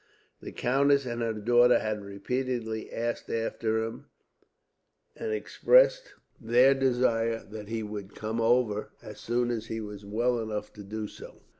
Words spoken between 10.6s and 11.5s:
to do so.